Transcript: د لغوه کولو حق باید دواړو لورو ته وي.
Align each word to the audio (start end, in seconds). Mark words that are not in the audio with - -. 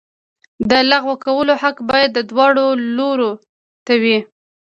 د 0.69 0.71
لغوه 0.91 1.15
کولو 1.25 1.53
حق 1.61 1.77
باید 1.89 2.13
دواړو 2.29 2.65
لورو 2.97 3.31
ته 3.85 3.93
وي. 4.03 4.17